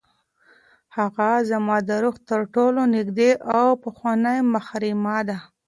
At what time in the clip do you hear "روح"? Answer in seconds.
2.03-2.15